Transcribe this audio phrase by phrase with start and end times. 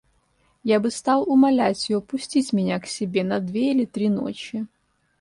[0.63, 4.65] Я бы стал умолять ее пустить меня к себе на две или три ночи.